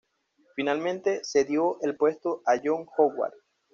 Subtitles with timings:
[0.55, 3.33] Finalmente cedió el puesto a John Howard.